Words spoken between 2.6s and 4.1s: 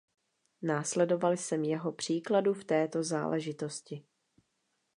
této záležitosti.